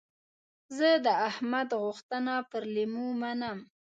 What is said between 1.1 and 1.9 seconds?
احمد